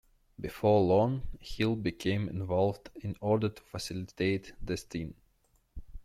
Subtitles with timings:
[0.39, 5.13] Before long, Hill became involved in order to facilitate the sting.